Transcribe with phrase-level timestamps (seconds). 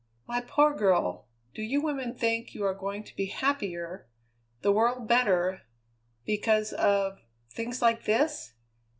[0.27, 1.27] "My poor girl!
[1.53, 4.07] Do you women think you are going to be happier,
[4.63, 5.61] the world better,
[6.25, 7.19] because of
[7.53, 8.53] things like this?